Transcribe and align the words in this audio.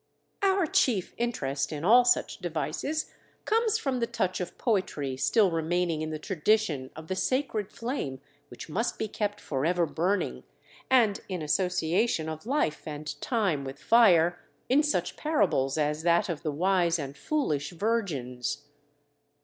Our 0.41 0.65
chief 0.65 1.13
interest 1.19 1.71
in 1.71 1.85
all 1.85 2.05
such 2.05 2.39
devices 2.39 3.11
comes 3.45 3.77
from 3.77 3.99
the 3.99 4.07
touch 4.07 4.41
of 4.41 4.57
poetry 4.57 5.15
still 5.15 5.51
remaining 5.51 6.01
in 6.01 6.09
the 6.09 6.17
tradition 6.17 6.89
of 6.95 7.07
the 7.07 7.15
sacred 7.15 7.71
flame 7.71 8.19
which 8.47 8.67
must 8.67 8.97
be 8.97 9.07
kept 9.07 9.39
forever 9.39 9.85
burning, 9.85 10.43
and 10.89 11.19
in 11.29 11.43
association 11.43 12.29
of 12.29 12.47
life 12.47 12.87
and 12.87 13.13
time 13.21 13.63
with 13.63 13.77
fire, 13.77 14.39
in 14.69 14.81
such 14.81 15.17
parables 15.17 15.77
as 15.77 16.01
that 16.01 16.29
of 16.29 16.41
the 16.41 16.51
Wise 16.51 16.97
and 16.97 17.15
Foolish 17.15 17.69
Virgins. 17.69 18.63